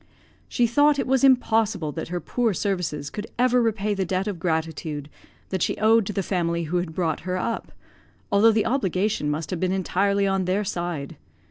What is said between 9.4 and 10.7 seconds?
have been entirely on their